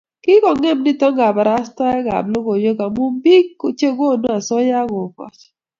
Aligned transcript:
Kikongem 0.23 0.77
nito 0.81 1.07
koborostoikab 1.17 2.25
logoiwek 2.31 2.79
amu 2.87 3.03
bik 3.23 3.57
chekonu 3.79 4.27
osoya 4.37 4.75
agokoch 4.81 5.39